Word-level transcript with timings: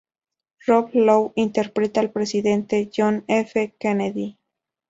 Rob 0.65 0.89
Lowe 0.95 1.31
interpreta 1.35 1.99
al 1.99 2.09
presidente 2.09 2.89
John 2.91 3.23
F. 3.27 3.75
Kennedy. 3.77 4.35